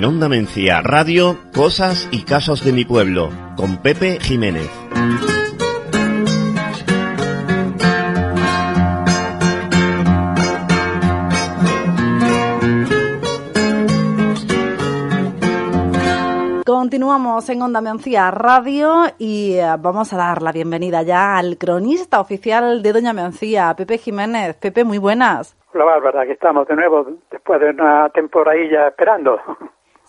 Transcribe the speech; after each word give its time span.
En 0.00 0.06
Onda 0.06 0.30
Mencía 0.30 0.80
Radio, 0.80 1.36
Cosas 1.54 2.08
y 2.10 2.24
Casos 2.24 2.64
de 2.64 2.72
mi 2.72 2.86
Pueblo, 2.86 3.28
con 3.54 3.82
Pepe 3.82 4.18
Jiménez. 4.18 4.70
Continuamos 16.64 17.50
en 17.50 17.60
Onda 17.60 17.82
Mencía 17.82 18.30
Radio 18.30 19.02
y 19.18 19.58
eh, 19.58 19.66
vamos 19.78 20.14
a 20.14 20.16
dar 20.16 20.40
la 20.40 20.52
bienvenida 20.52 21.02
ya 21.02 21.36
al 21.36 21.58
cronista 21.58 22.20
oficial 22.20 22.82
de 22.82 22.92
Doña 22.94 23.12
Mencía, 23.12 23.74
Pepe 23.76 23.98
Jiménez. 23.98 24.56
Pepe, 24.56 24.82
muy 24.82 24.96
buenas. 24.96 25.54
Hola 25.74 25.84
Bárbara, 25.84 26.22
aquí 26.22 26.32
estamos 26.32 26.66
de 26.66 26.74
nuevo 26.74 27.06
después 27.30 27.60
de 27.60 27.68
una 27.68 28.08
temporadilla 28.08 28.88
esperando. 28.88 29.38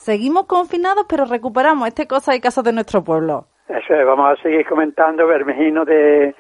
Seguimos 0.01 0.47
confinados, 0.47 1.05
pero 1.07 1.25
recuperamos 1.25 1.87
este 1.87 2.07
cosa 2.07 2.35
y 2.35 2.41
casos 2.41 2.63
de 2.63 2.73
nuestro 2.73 3.03
pueblo. 3.03 3.45
Eso 3.69 3.93
es, 3.93 4.03
vamos 4.03 4.31
a 4.31 4.41
seguir 4.41 4.65
comentando 4.65 5.27
Bermejino 5.27 5.85
de, 5.85 6.33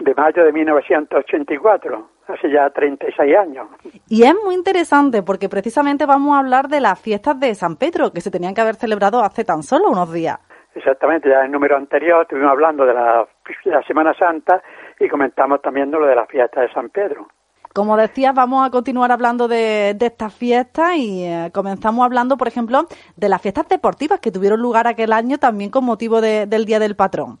de 0.00 0.14
mayo 0.16 0.44
de 0.44 0.50
1984, 0.50 2.08
hace 2.26 2.50
ya 2.50 2.68
36 2.70 3.36
años. 3.36 3.68
Y 4.08 4.24
es 4.24 4.34
muy 4.44 4.56
interesante 4.56 5.22
porque 5.22 5.48
precisamente 5.48 6.06
vamos 6.06 6.34
a 6.34 6.40
hablar 6.40 6.66
de 6.66 6.80
las 6.80 7.00
fiestas 7.00 7.38
de 7.38 7.54
San 7.54 7.76
Pedro, 7.76 8.12
que 8.12 8.20
se 8.20 8.32
tenían 8.32 8.52
que 8.52 8.62
haber 8.62 8.74
celebrado 8.74 9.20
hace 9.20 9.44
tan 9.44 9.62
solo 9.62 9.90
unos 9.90 10.12
días. 10.12 10.40
Exactamente, 10.74 11.28
ya 11.28 11.38
en 11.38 11.46
el 11.46 11.52
número 11.52 11.76
anterior 11.76 12.22
estuvimos 12.22 12.50
hablando 12.50 12.84
de 12.84 12.94
la, 12.94 13.28
de 13.64 13.70
la 13.70 13.82
Semana 13.84 14.12
Santa 14.14 14.60
y 14.98 15.08
comentamos 15.08 15.62
también 15.62 15.88
lo 15.88 16.04
de 16.04 16.16
la 16.16 16.26
fiesta 16.26 16.62
de 16.62 16.72
San 16.72 16.88
Pedro. 16.88 17.28
Como 17.74 17.96
decías, 17.96 18.32
vamos 18.32 18.64
a 18.64 18.70
continuar 18.70 19.10
hablando 19.10 19.48
de, 19.48 19.94
de 19.96 20.06
estas 20.06 20.32
fiestas 20.32 20.94
y 20.94 21.24
eh, 21.24 21.50
comenzamos 21.52 22.04
hablando, 22.06 22.36
por 22.36 22.46
ejemplo, 22.46 22.82
de 23.16 23.28
las 23.28 23.42
fiestas 23.42 23.68
deportivas 23.68 24.20
que 24.20 24.30
tuvieron 24.30 24.60
lugar 24.62 24.86
aquel 24.86 25.12
año 25.12 25.38
también 25.38 25.70
con 25.72 25.84
motivo 25.84 26.20
de- 26.20 26.46
del 26.46 26.66
Día 26.66 26.78
del 26.78 26.94
Patrón. 26.94 27.38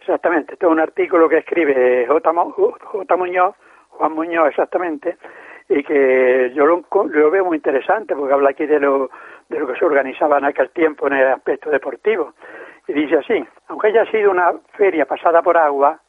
Exactamente, 0.00 0.54
este 0.54 0.66
es 0.66 0.72
un 0.72 0.80
artículo 0.80 1.28
que 1.28 1.38
escribe 1.38 2.06
J. 2.08 2.32
Mo-. 2.32 2.54
Muñoz, 3.16 3.54
Juan 3.90 4.12
Muñoz 4.14 4.48
exactamente, 4.48 5.16
y 5.68 5.84
que 5.84 6.50
yo 6.56 6.66
lo, 6.66 6.82
lo 7.06 7.30
veo 7.30 7.44
muy 7.44 7.58
interesante 7.58 8.16
porque 8.16 8.34
habla 8.34 8.50
aquí 8.50 8.66
de 8.66 8.80
lo, 8.80 9.10
de 9.48 9.60
lo 9.60 9.66
que 9.68 9.78
se 9.78 9.84
organizaba 9.84 10.38
en 10.38 10.46
aquel 10.46 10.70
tiempo 10.70 11.06
en 11.06 11.12
el 11.12 11.28
aspecto 11.28 11.70
deportivo. 11.70 12.32
Y 12.88 12.94
dice 12.94 13.18
así, 13.18 13.44
aunque 13.68 13.88
haya 13.88 14.10
sido 14.10 14.32
una 14.32 14.54
feria 14.76 15.06
pasada 15.06 15.40
por 15.40 15.56
agua, 15.56 16.00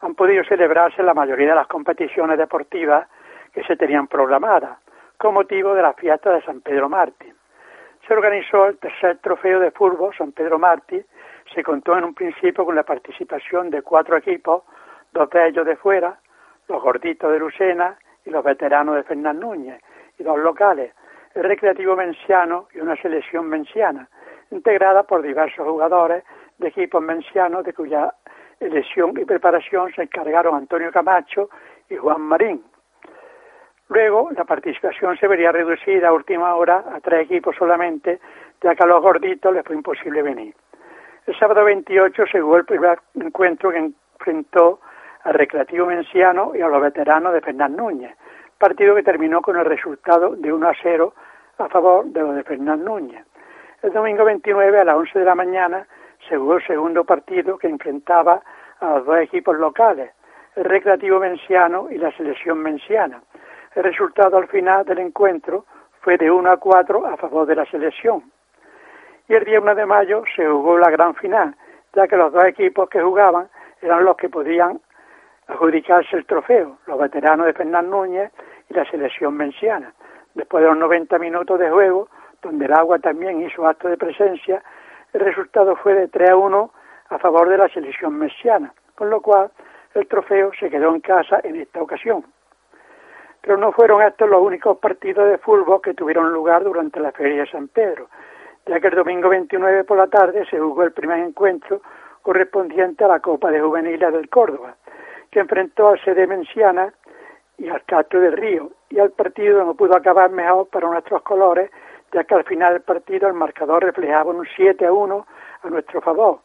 han 0.00 0.14
podido 0.14 0.44
celebrarse 0.44 1.02
la 1.02 1.14
mayoría 1.14 1.48
de 1.48 1.54
las 1.56 1.66
competiciones 1.66 2.38
deportivas 2.38 3.08
que 3.56 3.64
se 3.64 3.74
tenían 3.74 4.06
programadas, 4.06 4.78
con 5.16 5.32
motivo 5.32 5.74
de 5.74 5.80
la 5.80 5.94
fiesta 5.94 6.30
de 6.30 6.42
San 6.42 6.60
Pedro 6.60 6.90
Mártir. 6.90 7.34
Se 8.06 8.12
organizó 8.12 8.66
el 8.66 8.76
tercer 8.76 9.16
trofeo 9.22 9.60
de 9.60 9.70
fútbol 9.70 10.14
San 10.14 10.32
Pedro 10.32 10.58
Mártir. 10.58 11.06
Se 11.54 11.62
contó 11.62 11.96
en 11.96 12.04
un 12.04 12.12
principio 12.12 12.66
con 12.66 12.76
la 12.76 12.82
participación 12.82 13.70
de 13.70 13.80
cuatro 13.80 14.18
equipos, 14.18 14.64
dos 15.10 15.30
de 15.30 15.48
ellos 15.48 15.64
de 15.64 15.74
fuera, 15.76 16.20
los 16.68 16.82
gorditos 16.82 17.32
de 17.32 17.38
Lucena 17.38 17.96
y 18.26 18.30
los 18.30 18.44
veteranos 18.44 18.94
de 18.96 19.04
Fernán 19.04 19.40
Núñez, 19.40 19.80
y 20.18 20.22
dos 20.22 20.38
locales, 20.38 20.92
el 21.34 21.44
Recreativo 21.44 21.96
Menciano 21.96 22.68
y 22.74 22.80
una 22.80 22.96
selección 22.96 23.48
menciana, 23.48 24.06
integrada 24.50 25.04
por 25.04 25.22
diversos 25.22 25.66
jugadores 25.66 26.24
de 26.58 26.68
equipos 26.68 27.02
mencianos 27.02 27.64
de 27.64 27.72
cuya 27.72 28.12
elección 28.60 29.18
y 29.18 29.24
preparación 29.24 29.90
se 29.94 30.02
encargaron 30.02 30.56
Antonio 30.56 30.92
Camacho 30.92 31.48
y 31.88 31.96
Juan 31.96 32.20
Marín. 32.20 32.62
Luego, 33.88 34.30
la 34.36 34.44
participación 34.44 35.16
se 35.16 35.28
vería 35.28 35.52
reducida 35.52 36.08
a 36.08 36.12
última 36.12 36.54
hora 36.56 36.84
a 36.92 37.00
tres 37.00 37.22
equipos 37.22 37.54
solamente, 37.56 38.18
ya 38.60 38.74
que 38.74 38.82
a 38.82 38.86
los 38.86 39.00
gorditos 39.00 39.54
les 39.54 39.64
fue 39.64 39.76
imposible 39.76 40.22
venir. 40.22 40.54
El 41.26 41.38
sábado 41.38 41.64
28 41.64 42.26
se 42.26 42.40
jugó 42.40 42.56
el 42.56 42.64
primer 42.64 42.98
encuentro 43.14 43.70
que 43.70 43.92
enfrentó 44.18 44.80
al 45.24 45.34
Recreativo 45.34 45.86
Menciano 45.86 46.52
y 46.54 46.62
a 46.62 46.68
los 46.68 46.80
veteranos 46.80 47.32
de 47.32 47.40
Fernán 47.40 47.76
Núñez, 47.76 48.16
partido 48.58 48.94
que 48.94 49.02
terminó 49.02 49.42
con 49.42 49.56
el 49.56 49.64
resultado 49.64 50.36
de 50.36 50.52
1 50.52 50.68
a 50.68 50.72
0 50.82 51.14
a 51.58 51.68
favor 51.68 52.06
de 52.06 52.20
los 52.20 52.34
de 52.34 52.44
Fernán 52.44 52.84
Núñez. 52.84 53.24
El 53.82 53.92
domingo 53.92 54.24
29 54.24 54.80
a 54.80 54.84
las 54.84 54.96
11 54.96 55.18
de 55.18 55.24
la 55.24 55.34
mañana 55.34 55.86
se 56.28 56.36
jugó 56.36 56.56
el 56.56 56.66
segundo 56.66 57.04
partido 57.04 57.58
que 57.58 57.68
enfrentaba 57.68 58.42
a 58.80 58.86
los 58.86 59.06
dos 59.06 59.18
equipos 59.18 59.56
locales, 59.56 60.10
el 60.54 60.64
Recreativo 60.64 61.20
Menciano 61.20 61.88
y 61.90 61.98
la 61.98 62.10
Selección 62.12 62.58
Menciana. 62.58 63.20
El 63.76 63.84
resultado 63.84 64.38
al 64.38 64.48
final 64.48 64.86
del 64.86 65.00
encuentro 65.00 65.66
fue 66.00 66.16
de 66.16 66.30
1 66.30 66.50
a 66.50 66.56
4 66.56 67.06
a 67.08 67.16
favor 67.18 67.46
de 67.46 67.56
la 67.56 67.66
selección. 67.66 68.32
Y 69.28 69.34
el 69.34 69.44
día 69.44 69.60
1 69.60 69.74
de 69.74 69.84
mayo 69.84 70.22
se 70.34 70.46
jugó 70.46 70.78
la 70.78 70.88
gran 70.88 71.14
final, 71.14 71.54
ya 71.92 72.08
que 72.08 72.16
los 72.16 72.32
dos 72.32 72.44
equipos 72.44 72.88
que 72.88 73.02
jugaban 73.02 73.50
eran 73.82 74.06
los 74.06 74.16
que 74.16 74.30
podían 74.30 74.80
adjudicarse 75.46 76.16
el 76.16 76.24
trofeo, 76.24 76.78
los 76.86 76.98
veteranos 76.98 77.44
de 77.44 77.52
Fernán 77.52 77.90
Núñez 77.90 78.32
y 78.70 78.74
la 78.74 78.86
selección 78.86 79.36
menciana. 79.36 79.92
Después 80.34 80.62
de 80.62 80.70
los 80.70 80.78
90 80.78 81.18
minutos 81.18 81.58
de 81.60 81.68
juego, 81.68 82.08
donde 82.40 82.64
el 82.64 82.72
agua 82.72 82.98
también 82.98 83.42
hizo 83.42 83.66
acto 83.66 83.88
de 83.88 83.98
presencia, 83.98 84.62
el 85.12 85.20
resultado 85.20 85.76
fue 85.76 85.92
de 85.92 86.08
3 86.08 86.30
a 86.30 86.36
1 86.36 86.70
a 87.10 87.18
favor 87.18 87.50
de 87.50 87.58
la 87.58 87.68
selección 87.68 88.18
menciana, 88.18 88.72
con 88.94 89.10
lo 89.10 89.20
cual 89.20 89.50
el 89.92 90.06
trofeo 90.08 90.50
se 90.58 90.70
quedó 90.70 90.94
en 90.94 91.02
casa 91.02 91.40
en 91.44 91.56
esta 91.56 91.82
ocasión. 91.82 92.24
Pero 93.46 93.58
no 93.58 93.70
fueron 93.70 94.02
estos 94.02 94.28
los 94.28 94.42
únicos 94.42 94.76
partidos 94.78 95.30
de 95.30 95.38
fútbol 95.38 95.80
que 95.80 95.94
tuvieron 95.94 96.32
lugar 96.32 96.64
durante 96.64 96.98
la 96.98 97.12
Feria 97.12 97.42
de 97.42 97.46
San 97.48 97.68
Pedro, 97.68 98.08
ya 98.66 98.80
que 98.80 98.88
el 98.88 98.96
domingo 98.96 99.28
29 99.28 99.84
por 99.84 99.98
la 99.98 100.08
tarde 100.08 100.44
se 100.50 100.58
jugó 100.58 100.82
el 100.82 100.90
primer 100.90 101.20
encuentro 101.20 101.80
correspondiente 102.22 103.04
a 103.04 103.08
la 103.08 103.20
Copa 103.20 103.52
de 103.52 103.60
Juveniles 103.60 104.12
del 104.12 104.28
Córdoba, 104.28 104.74
que 105.30 105.38
enfrentó 105.38 105.90
al 105.90 106.00
CD 106.00 106.26
Menciana 106.26 106.92
y 107.56 107.68
al 107.68 107.84
Castro 107.84 108.18
del 108.18 108.32
Río, 108.32 108.72
y 108.90 108.98
el 108.98 109.12
partido 109.12 109.64
no 109.64 109.74
pudo 109.74 109.96
acabar 109.96 110.28
mejor 110.30 110.66
para 110.66 110.88
nuestros 110.88 111.22
colores, 111.22 111.70
ya 112.12 112.24
que 112.24 112.34
al 112.34 112.42
final 112.42 112.72
del 112.72 112.82
partido 112.82 113.28
el 113.28 113.34
marcador 113.34 113.84
reflejaba 113.84 114.32
un 114.32 114.44
7 114.56 114.86
a 114.86 114.92
1 114.92 115.26
a 115.62 115.70
nuestro 115.70 116.00
favor, 116.00 116.40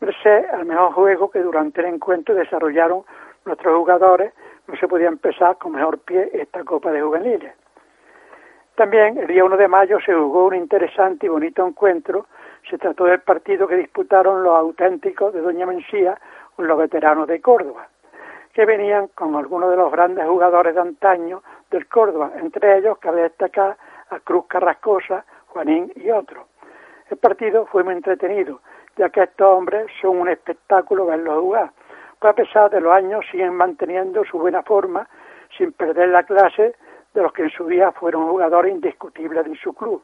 merced 0.00 0.46
al 0.54 0.64
mejor 0.64 0.94
juego 0.94 1.30
que 1.30 1.40
durante 1.40 1.82
el 1.82 1.88
encuentro 1.88 2.34
desarrollaron 2.34 3.04
nuestros 3.44 3.76
jugadores, 3.76 4.32
no 4.66 4.76
se 4.76 4.88
podía 4.88 5.08
empezar 5.08 5.58
con 5.58 5.72
mejor 5.72 5.98
pie 5.98 6.30
esta 6.32 6.64
Copa 6.64 6.90
de 6.90 7.02
Juveniles. 7.02 7.54
También 8.74 9.16
el 9.16 9.26
día 9.26 9.44
1 9.44 9.56
de 9.56 9.68
mayo 9.68 9.98
se 10.04 10.12
jugó 10.12 10.46
un 10.46 10.54
interesante 10.54 11.26
y 11.26 11.28
bonito 11.30 11.66
encuentro. 11.66 12.26
Se 12.68 12.76
trató 12.76 13.04
del 13.04 13.20
partido 13.20 13.66
que 13.66 13.76
disputaron 13.76 14.42
los 14.42 14.54
auténticos 14.54 15.32
de 15.32 15.40
Doña 15.40 15.66
Mencía 15.66 16.20
con 16.54 16.66
los 16.66 16.78
veteranos 16.78 17.26
de 17.26 17.40
Córdoba, 17.40 17.88
que 18.52 18.66
venían 18.66 19.08
con 19.08 19.34
algunos 19.34 19.70
de 19.70 19.76
los 19.76 19.90
grandes 19.90 20.26
jugadores 20.26 20.74
de 20.74 20.80
antaño 20.80 21.42
del 21.70 21.88
Córdoba, 21.88 22.32
entre 22.36 22.78
ellos 22.78 22.98
cabe 22.98 23.22
destacar 23.22 23.76
a 24.10 24.20
Cruz 24.20 24.46
Carrascosa, 24.46 25.24
Juanín 25.48 25.92
y 25.96 26.10
otros. 26.10 26.44
El 27.08 27.16
partido 27.18 27.66
fue 27.66 27.82
muy 27.82 27.94
entretenido, 27.94 28.60
ya 28.96 29.08
que 29.10 29.22
estos 29.22 29.46
hombres 29.46 29.86
son 30.00 30.18
un 30.18 30.28
espectáculo 30.28 31.06
verlos 31.06 31.40
jugar, 31.40 31.70
a 32.20 32.32
pesar 32.32 32.70
de 32.70 32.80
los 32.80 32.92
años 32.92 33.24
siguen 33.30 33.54
manteniendo 33.54 34.24
su 34.24 34.38
buena 34.38 34.62
forma 34.62 35.08
sin 35.56 35.72
perder 35.72 36.08
la 36.08 36.22
clase 36.24 36.74
de 37.14 37.22
los 37.22 37.32
que 37.32 37.42
en 37.42 37.50
su 37.50 37.66
día 37.66 37.92
fueron 37.92 38.28
jugadores 38.28 38.72
indiscutibles 38.72 39.46
en 39.46 39.56
su 39.56 39.72
club. 39.72 40.02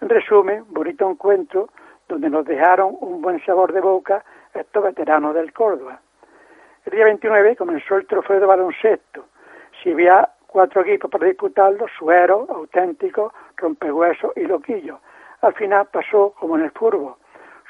En 0.00 0.08
resumen, 0.08 0.64
bonito 0.68 1.08
encuentro 1.08 1.68
donde 2.08 2.28
nos 2.28 2.44
dejaron 2.44 2.96
un 3.00 3.22
buen 3.22 3.44
sabor 3.44 3.72
de 3.72 3.80
boca 3.80 4.24
estos 4.52 4.84
veteranos 4.84 5.34
del 5.34 5.52
Córdoba. 5.52 6.00
El 6.84 6.92
día 6.92 7.04
29 7.04 7.56
comenzó 7.56 7.96
el 7.96 8.06
trofeo 8.06 8.40
de 8.40 8.46
baloncesto. 8.46 9.26
Si 9.82 9.90
había 9.90 10.28
cuatro 10.46 10.82
equipos 10.82 11.10
para 11.10 11.26
disputarlo, 11.26 11.86
Suero, 11.98 12.46
Auténtico, 12.50 13.32
Rompehueso 13.56 14.32
y 14.36 14.42
Loquillo. 14.42 15.00
Al 15.40 15.54
final 15.54 15.86
pasó 15.86 16.34
como 16.38 16.56
en 16.56 16.64
el 16.64 16.70
fútbol. 16.72 17.14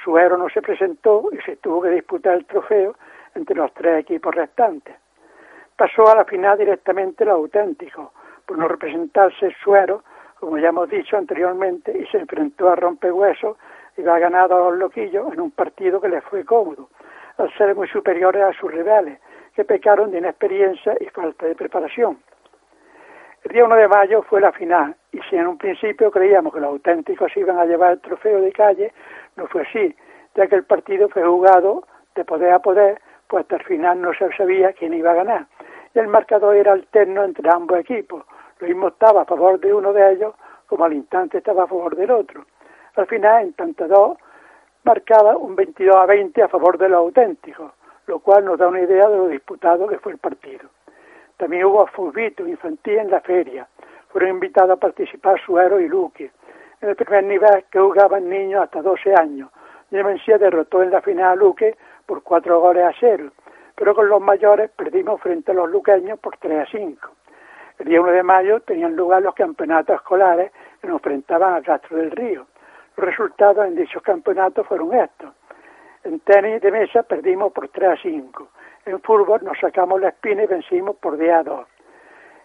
Suero 0.03 0.37
no 0.37 0.49
se 0.49 0.61
presentó 0.61 1.31
y 1.33 1.39
se 1.43 1.57
tuvo 1.57 1.83
que 1.83 1.91
disputar 1.91 2.35
el 2.35 2.45
trofeo 2.45 2.95
entre 3.35 3.57
los 3.57 3.73
tres 3.75 4.01
equipos 4.01 4.35
restantes. 4.35 4.97
Pasó 5.77 6.09
a 6.09 6.17
la 6.17 6.25
final 6.25 6.59
directamente 6.59 7.25
los 7.25 7.35
auténticos, 7.35 8.11
por 8.47 8.59
no 8.59 8.69
representarse 8.69 9.55
suero, 9.63 10.05
como 10.39 10.59
ya 10.59 10.69
hemos 10.69 10.89
dicho 10.89 11.17
anteriormente, 11.17 11.97
y 11.97 12.07
se 12.07 12.19
enfrentó 12.19 12.71
a 12.71 12.77
Rompehuesos 12.77 13.57
y 13.97 14.03
va 14.03 14.19
ganado 14.19 14.57
a 14.57 14.71
los 14.71 14.79
loquillos 14.79 15.33
en 15.33 15.41
un 15.41 15.51
partido 15.51 16.01
que 16.01 16.09
les 16.09 16.23
fue 16.25 16.45
cómodo, 16.45 16.89
al 17.39 17.53
ser 17.57 17.75
muy 17.75 17.89
superiores 17.89 18.43
a 18.43 18.53
sus 18.53 18.71
rivales, 18.71 19.19
que 19.55 19.65
pecaron 19.65 20.11
de 20.11 20.19
inexperiencia 20.19 20.97
y 21.01 21.07
falta 21.07 21.47
de 21.47 21.55
preparación. 21.55 22.19
El 23.45 23.53
día 23.53 23.65
1 23.65 23.77
de 23.77 23.89
mayo 23.89 24.23
fue 24.23 24.41
la 24.41 24.53
final, 24.53 24.97
y 25.13 25.21
si 25.29 25.37
en 25.37 25.47
un 25.47 25.59
principio 25.59 26.11
creíamos 26.11 26.53
que 26.53 26.61
los 26.61 26.71
auténticos 26.71 27.37
iban 27.37 27.59
a 27.59 27.67
llevar 27.67 27.93
el 27.93 28.01
trofeo 28.01 28.41
de 28.41 28.53
calle, 28.53 28.93
no 29.37 29.47
fue 29.47 29.63
así, 29.63 29.95
ya 30.35 30.47
que 30.47 30.57
el 30.57 30.65
partido 30.65 31.09
fue 31.09 31.23
jugado 31.25 31.85
de 32.15 32.25
poder 32.25 32.53
a 32.53 32.59
poder, 32.61 33.01
pues 33.29 33.43
hasta 33.43 33.57
el 33.57 33.65
final 33.65 34.01
no 34.01 34.13
se 34.15 34.31
sabía 34.37 34.73
quién 34.73 34.95
iba 34.95 35.13
a 35.13 35.15
ganar. 35.15 35.47
Y 35.95 35.99
el 35.99 36.09
marcador 36.09 36.57
era 36.57 36.73
alterno 36.73 37.25
entre 37.25 37.49
ambos 37.51 37.79
equipos. 37.79 38.25
Lo 38.59 38.69
mismo 38.69 38.89
estaba 38.89 39.23
a 39.23 39.25
favor 39.25 39.59
de 39.61 39.73
uno 39.73 39.93
de 39.93 40.13
ellos, 40.13 40.35
como 40.67 40.85
al 40.85 40.93
instante 40.93 41.39
estaba 41.39 41.65
a 41.65 41.67
favor 41.67 41.97
del 41.97 42.11
otro. 42.11 42.45
Al 42.97 43.07
final, 43.07 43.43
en 43.43 43.53
tanto 43.55 43.89
dos, 43.89 44.19
marcaba 44.85 45.37
un 45.37 45.57
22 45.57 45.97
a 45.97 46.07
20 46.07 46.43
a 46.43 46.49
favor 46.49 46.79
de 46.79 46.89
los 46.89 46.99
auténticos, 46.99 47.73
lo 48.07 48.21
cual 48.21 48.45
nos 48.45 48.59
da 48.59 48.69
una 48.69 48.81
idea 48.81 49.09
de 49.09 49.17
lo 49.17 49.29
disputado 49.29 49.89
que 49.89 49.99
fue 49.99 50.13
el 50.13 50.19
partido. 50.19 50.69
También 51.37 51.65
hubo 51.65 51.87
fulbito 51.89 52.47
infantil 52.47 52.99
en 52.99 53.11
la 53.11 53.21
feria. 53.21 53.67
Fueron 54.09 54.31
invitados 54.31 54.71
a 54.71 54.77
participar 54.77 55.41
Suero 55.45 55.81
y 55.81 55.89
Luque. 55.89 56.31
En 56.81 56.91
el 56.91 56.97
primer 56.97 57.25
nivel 57.25 57.65
que 57.71 57.81
jugaban 57.81 58.29
niños 58.29 58.63
hasta 58.63 58.83
12 58.83 59.15
años. 59.15 59.51
Nemencia 59.91 60.39
derrotó 60.39 60.83
en 60.83 60.91
la 60.91 61.01
final 61.01 61.33
a 61.33 61.35
Luque 61.35 61.77
por 62.07 62.23
cuatro 62.23 62.61
goles 62.61 62.85
a 62.85 62.93
cero, 62.99 63.31
pero 63.75 63.95
con 63.95 64.09
los 64.09 64.21
mayores 64.21 64.71
perdimos 64.71 65.21
frente 65.21 65.53
a 65.53 65.55
los 65.55 65.71
luqueños 65.71 66.19
por 66.19 66.37
3 66.37 66.61
a 66.61 66.67
5. 66.71 67.11
El 67.79 67.87
día 67.87 68.01
1 68.01 68.13
de 68.13 68.23
mayo 68.23 68.61
tenían 68.61 68.95
lugar 68.95 69.23
los 69.23 69.35
campeonatos 69.35 69.97
escolares 69.97 70.53
que 70.81 70.87
nos 70.87 70.97
enfrentaban 70.97 71.55
a 71.55 71.63
Castro 71.63 71.97
del 71.97 72.11
Río. 72.13 72.47
Los 72.97 73.07
resultados 73.07 73.67
en 73.67 73.75
dichos 73.75 74.03
campeonatos 74.03 74.67
fueron 74.67 74.95
estos. 74.95 75.35
En 76.05 76.21
tenis 76.21 76.61
de 76.61 76.71
mesa 76.71 77.03
perdimos 77.03 77.53
por 77.53 77.69
3 77.69 77.91
a 77.91 77.97
5. 78.01 78.49
En 78.87 79.01
fútbol 79.01 79.43
nos 79.43 79.59
sacamos 79.59 80.01
la 80.01 80.11
espina 80.11 80.45
y 80.45 80.47
vencimos 80.47 80.97
por 80.97 81.17
10 81.17 81.33
a 81.33 81.43
2. 81.43 81.67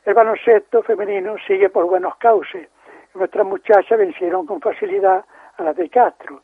El 0.05 0.13
baloncesto 0.13 0.81
femenino 0.81 1.35
sigue 1.45 1.69
por 1.69 1.85
buenos 1.85 2.15
cauces. 2.15 2.67
Nuestras 3.13 3.45
muchachas 3.45 3.99
vencieron 3.99 4.45
con 4.45 4.61
facilidad 4.61 5.25
a 5.57 5.63
las 5.63 5.75
de 5.75 5.89
Castro. 5.89 6.41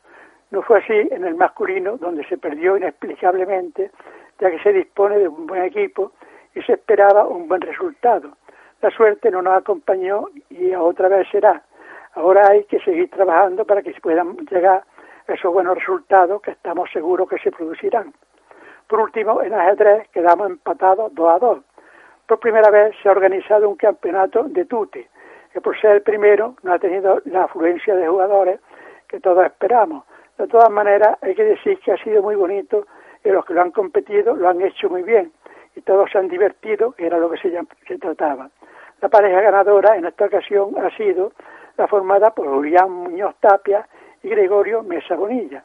No 0.50 0.62
fue 0.62 0.78
así 0.78 1.08
en 1.10 1.24
el 1.24 1.34
masculino, 1.34 1.96
donde 1.96 2.24
se 2.26 2.38
perdió 2.38 2.76
inexplicablemente, 2.76 3.90
ya 4.38 4.50
que 4.50 4.58
se 4.60 4.72
dispone 4.72 5.18
de 5.18 5.28
un 5.28 5.46
buen 5.46 5.62
equipo 5.62 6.12
y 6.54 6.62
se 6.62 6.74
esperaba 6.74 7.26
un 7.26 7.48
buen 7.48 7.60
resultado. 7.60 8.36
La 8.80 8.90
suerte 8.90 9.30
no 9.30 9.42
nos 9.42 9.58
acompañó 9.58 10.26
y 10.50 10.74
otra 10.74 11.08
vez 11.08 11.26
será. 11.30 11.62
Ahora 12.14 12.48
hay 12.50 12.64
que 12.64 12.78
seguir 12.80 13.10
trabajando 13.10 13.64
para 13.64 13.82
que 13.82 13.92
se 13.92 14.00
puedan 14.00 14.36
llegar 14.50 14.84
a 15.28 15.32
esos 15.32 15.52
buenos 15.52 15.76
resultados 15.76 16.40
que 16.42 16.52
estamos 16.52 16.90
seguros 16.92 17.28
que 17.28 17.38
se 17.38 17.50
producirán. 17.50 18.12
Por 18.86 19.00
último, 19.00 19.42
en 19.42 19.52
ajedrez 19.52 20.08
quedamos 20.10 20.48
empatados 20.48 21.12
2 21.14 21.28
a 21.28 21.38
2. 21.38 21.58
Por 22.26 22.40
primera 22.40 22.70
vez 22.70 22.94
se 23.02 23.08
ha 23.08 23.12
organizado 23.12 23.68
un 23.68 23.76
campeonato 23.76 24.44
de 24.44 24.64
tute, 24.64 25.08
que 25.52 25.60
por 25.60 25.78
ser 25.80 25.96
el 25.96 26.02
primero 26.02 26.54
no 26.62 26.72
ha 26.72 26.78
tenido 26.78 27.20
la 27.24 27.44
afluencia 27.44 27.94
de 27.94 28.06
jugadores 28.06 28.60
que 29.08 29.20
todos 29.20 29.44
esperamos. 29.44 30.04
De 30.38 30.46
todas 30.46 30.70
maneras, 30.70 31.16
hay 31.22 31.34
que 31.34 31.44
decir 31.44 31.78
que 31.80 31.92
ha 31.92 31.96
sido 31.96 32.22
muy 32.22 32.36
bonito 32.36 32.86
y 33.24 33.30
los 33.30 33.44
que 33.44 33.54
lo 33.54 33.62
han 33.62 33.70
competido 33.70 34.34
lo 34.36 34.48
han 34.48 34.60
hecho 34.60 34.88
muy 34.88 35.02
bien 35.02 35.32
y 35.74 35.82
todos 35.82 36.10
se 36.10 36.18
han 36.18 36.28
divertido, 36.28 36.92
que 36.92 37.06
era 37.06 37.18
lo 37.18 37.30
que 37.30 37.38
se, 37.38 37.50
se 37.86 37.98
trataba. 37.98 38.50
La 39.00 39.08
pareja 39.08 39.40
ganadora 39.40 39.96
en 39.96 40.06
esta 40.06 40.24
ocasión 40.24 40.74
ha 40.78 40.90
sido 40.96 41.32
la 41.76 41.86
formada 41.86 42.30
por 42.30 42.48
Julián 42.48 42.90
Muñoz 42.90 43.36
Tapia 43.40 43.86
y 44.22 44.28
Gregorio 44.30 44.82
Mesa 44.82 45.14
Bonilla. 45.14 45.64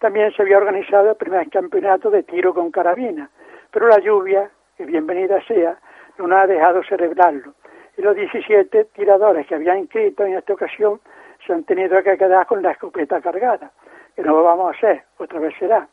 También 0.00 0.32
se 0.32 0.42
había 0.42 0.58
organizado 0.58 1.10
el 1.10 1.16
primer 1.16 1.48
campeonato 1.50 2.10
de 2.10 2.24
tiro 2.24 2.52
con 2.52 2.70
carabina, 2.70 3.30
pero 3.70 3.86
la 3.86 3.98
lluvia, 3.98 4.50
que 4.76 4.84
bienvenida 4.84 5.40
sea, 5.46 5.78
no 6.18 6.26
nos 6.26 6.40
ha 6.40 6.46
dejado 6.46 6.82
celebrarlo. 6.82 7.54
Y 7.96 8.02
los 8.02 8.16
17 8.16 8.86
tiradores 8.86 9.46
que 9.46 9.54
habían 9.54 9.78
inscrito 9.78 10.24
en 10.24 10.34
esta 10.34 10.52
ocasión 10.52 11.00
se 11.46 11.52
han 11.52 11.62
tenido 11.64 12.02
que 12.02 12.18
quedar 12.18 12.46
con 12.46 12.60
la 12.62 12.72
escopeta 12.72 13.20
cargada, 13.20 13.70
que 14.14 14.22
no 14.22 14.32
lo 14.32 14.42
vamos 14.44 14.66
a 14.66 14.76
hacer, 14.76 15.04
otra 15.18 15.40
vez 15.40 15.54
será. 15.58 15.88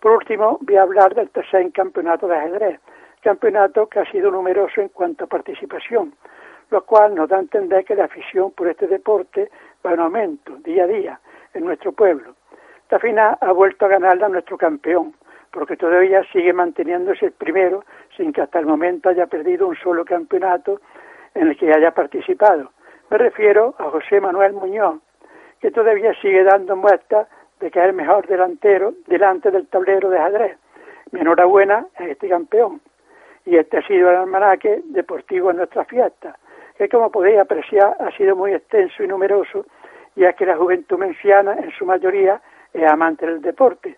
Por 0.00 0.12
último, 0.12 0.58
voy 0.60 0.76
a 0.76 0.82
hablar 0.82 1.14
del 1.14 1.30
tercer 1.30 1.70
campeonato 1.72 2.28
de 2.28 2.36
ajedrez, 2.36 2.80
campeonato 3.22 3.88
que 3.88 4.00
ha 4.00 4.10
sido 4.10 4.30
numeroso 4.30 4.80
en 4.80 4.88
cuanto 4.88 5.24
a 5.24 5.26
participación, 5.26 6.14
lo 6.70 6.84
cual 6.84 7.14
nos 7.14 7.28
da 7.28 7.36
a 7.36 7.40
entender 7.40 7.84
que 7.84 7.96
la 7.96 8.04
afición 8.04 8.52
por 8.52 8.68
este 8.68 8.86
deporte 8.86 9.50
va 9.84 9.92
en 9.92 10.00
aumento 10.00 10.56
día 10.58 10.84
a 10.84 10.86
día 10.86 11.20
en 11.54 11.64
nuestro 11.64 11.92
pueblo. 11.92 12.34
Esta 12.82 12.98
final 12.98 13.36
ha 13.40 13.52
vuelto 13.52 13.86
a 13.86 13.88
ganarla 13.88 14.28
nuestro 14.28 14.56
campeón, 14.56 15.14
porque 15.50 15.76
todavía 15.76 16.22
sigue 16.32 16.52
manteniéndose 16.52 17.26
el 17.26 17.32
primero 17.32 17.84
sin 18.16 18.32
que 18.32 18.42
hasta 18.42 18.58
el 18.58 18.66
momento 18.66 19.08
haya 19.08 19.26
perdido 19.26 19.66
un 19.66 19.76
solo 19.76 20.04
campeonato 20.04 20.80
en 21.34 21.48
el 21.48 21.56
que 21.56 21.72
haya 21.72 21.90
participado. 21.92 22.70
Me 23.10 23.18
refiero 23.18 23.74
a 23.78 23.84
José 23.84 24.20
Manuel 24.20 24.52
Muñoz, 24.52 25.00
que 25.60 25.70
todavía 25.70 26.14
sigue 26.20 26.44
dando 26.44 26.76
muestras 26.76 27.26
de 27.60 27.70
que 27.70 27.78
es 27.78 27.84
el 27.86 27.92
mejor 27.92 28.26
delantero 28.26 28.94
delante 29.06 29.50
del 29.50 29.66
tablero 29.66 30.10
de 30.10 30.18
ajedrez. 30.18 30.58
Mi 31.10 31.20
enhorabuena 31.20 31.86
a 31.96 32.04
este 32.04 32.28
campeón. 32.28 32.80
Y 33.44 33.56
este 33.56 33.78
ha 33.78 33.86
sido 33.86 34.10
el 34.10 34.16
almanaque 34.16 34.82
deportivo 34.86 35.50
en 35.50 35.56
nuestra 35.58 35.84
fiesta, 35.84 36.38
que 36.76 36.88
como 36.88 37.10
podéis 37.10 37.38
apreciar 37.38 37.96
ha 37.98 38.10
sido 38.16 38.36
muy 38.36 38.52
extenso 38.52 39.02
y 39.02 39.08
numeroso, 39.08 39.64
ya 40.16 40.32
que 40.34 40.44
la 40.44 40.56
juventud 40.56 40.98
menciana 40.98 41.54
en 41.54 41.70
su 41.72 41.86
mayoría 41.86 42.40
es 42.72 42.84
amante 42.84 43.26
del 43.26 43.40
deporte. 43.40 43.96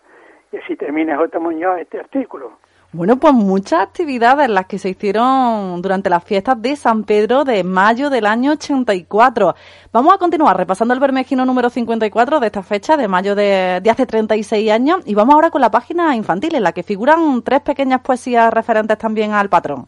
Y 0.52 0.58
así 0.58 0.76
termina 0.76 1.16
J. 1.16 1.38
Muñoz 1.38 1.80
este 1.80 1.98
artículo. 1.98 2.58
Bueno, 2.92 3.18
pues 3.20 3.32
muchas 3.34 3.82
actividades 3.82 4.48
las 4.48 4.66
que 4.66 4.76
se 4.76 4.88
hicieron 4.88 5.80
durante 5.80 6.10
las 6.10 6.24
fiestas 6.24 6.60
de 6.60 6.74
San 6.74 7.04
Pedro 7.04 7.44
de 7.44 7.62
mayo 7.62 8.10
del 8.10 8.26
año 8.26 8.50
84. 8.50 9.54
Vamos 9.92 10.12
a 10.12 10.18
continuar 10.18 10.56
repasando 10.56 10.92
el 10.92 10.98
Bermejino 10.98 11.44
número 11.44 11.70
54 11.70 12.40
de 12.40 12.46
esta 12.46 12.64
fecha 12.64 12.96
de 12.96 13.06
mayo 13.06 13.36
de, 13.36 13.80
hace 13.88 14.06
36 14.06 14.72
años 14.72 15.02
y 15.06 15.14
vamos 15.14 15.36
ahora 15.36 15.50
con 15.50 15.60
la 15.60 15.70
página 15.70 16.16
infantil 16.16 16.56
en 16.56 16.64
la 16.64 16.72
que 16.72 16.82
figuran 16.82 17.42
tres 17.44 17.60
pequeñas 17.60 18.00
poesías 18.00 18.52
referentes 18.52 18.98
también 18.98 19.34
al 19.34 19.48
patrón. 19.48 19.86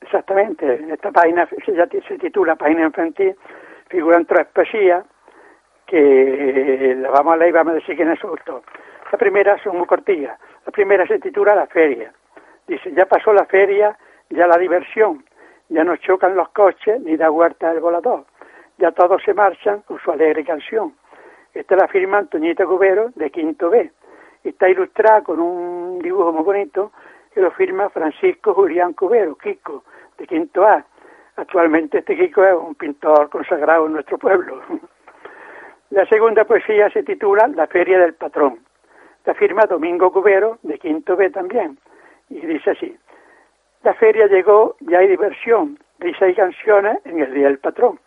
Exactamente, 0.00 0.66
en 0.66 0.90
esta 0.90 1.12
página 1.12 1.48
se, 1.48 2.02
se 2.08 2.18
titula 2.18 2.56
Página 2.56 2.86
Infantil, 2.86 3.36
figuran 3.88 4.26
tres 4.26 4.48
poesías 4.52 5.04
que 5.86 6.96
la 6.98 7.08
vamos 7.10 7.34
a 7.34 7.36
leer 7.36 7.50
y 7.50 7.52
vamos 7.52 7.70
a 7.70 7.74
decir 7.76 7.94
quiénes 7.94 8.18
son. 8.18 8.36
La 9.12 9.16
primera 9.16 9.62
son 9.62 9.76
muy 9.78 9.86
cortillas. 9.86 10.36
La 10.66 10.72
primera 10.72 11.06
se 11.06 11.20
titula 11.20 11.54
La 11.54 11.66
Feria. 11.68 12.12
Dice, 12.66 12.92
ya 12.92 13.06
pasó 13.06 13.32
la 13.32 13.44
feria, 13.46 13.96
ya 14.30 14.46
la 14.46 14.56
diversión, 14.56 15.24
ya 15.68 15.84
no 15.84 15.96
chocan 15.96 16.36
los 16.36 16.48
coches 16.50 17.00
ni 17.00 17.16
da 17.16 17.30
huerta 17.30 17.72
el 17.72 17.80
volador, 17.80 18.24
ya 18.78 18.92
todos 18.92 19.22
se 19.22 19.34
marchan 19.34 19.82
con 19.82 19.98
su 19.98 20.10
alegre 20.10 20.44
canción. 20.44 20.94
Esta 21.54 21.76
la 21.76 21.88
firma 21.88 22.18
Antoñita 22.18 22.64
Cubero 22.64 23.10
de 23.14 23.30
Quinto 23.30 23.68
B. 23.68 23.90
Está 24.44 24.68
ilustrada 24.68 25.22
con 25.22 25.40
un 25.40 25.98
dibujo 25.98 26.32
muy 26.32 26.44
bonito 26.44 26.92
que 27.34 27.40
lo 27.40 27.50
firma 27.50 27.90
Francisco 27.90 28.54
Julián 28.54 28.92
Cubero, 28.94 29.36
Kiko, 29.36 29.84
de 30.18 30.26
Quinto 30.26 30.66
A. 30.66 30.84
Actualmente 31.36 31.98
este 31.98 32.16
Kiko 32.16 32.44
es 32.44 32.54
un 32.54 32.74
pintor 32.74 33.28
consagrado 33.28 33.86
en 33.86 33.92
nuestro 33.92 34.18
pueblo. 34.18 34.62
La 35.90 36.06
segunda 36.06 36.44
poesía 36.44 36.88
se 36.90 37.02
titula 37.02 37.48
La 37.48 37.66
Feria 37.66 37.98
del 37.98 38.14
Patrón. 38.14 38.60
La 39.26 39.34
firma 39.34 39.66
Domingo 39.66 40.10
Cubero, 40.10 40.58
de 40.62 40.78
Quinto 40.78 41.16
B 41.16 41.30
también 41.30 41.78
y 42.32 42.46
dice 42.46 42.70
así, 42.70 42.96
la 43.82 43.94
feria 43.94 44.26
llegó, 44.26 44.76
ya 44.80 45.00
hay 45.00 45.08
diversión, 45.08 45.78
risa 45.98 46.28
y 46.28 46.34
canciones 46.34 46.98
en 47.04 47.20
el 47.20 47.34
Día 47.34 47.48
del 47.48 47.58
Patrón, 47.58 47.98